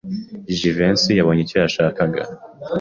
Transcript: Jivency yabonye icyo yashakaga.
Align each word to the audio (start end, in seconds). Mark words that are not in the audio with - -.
Jivency 0.57 1.11
yabonye 1.19 1.41
icyo 1.43 1.57
yashakaga. 1.63 2.21